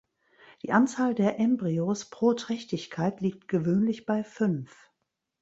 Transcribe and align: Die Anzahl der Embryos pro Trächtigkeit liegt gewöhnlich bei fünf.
Die 0.63 0.71
Anzahl 0.71 1.13
der 1.13 1.39
Embryos 1.39 2.05
pro 2.05 2.33
Trächtigkeit 2.33 3.21
liegt 3.21 3.47
gewöhnlich 3.47 4.07
bei 4.07 4.23
fünf. 4.23 4.89